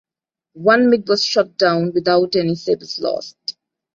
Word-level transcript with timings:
One 0.55 0.89
MiG 0.89 1.07
was 1.09 1.23
shot 1.23 1.57
down, 1.59 1.91
without 1.93 2.35
any 2.35 2.55
Sabres 2.55 2.97
lost. 2.97 3.37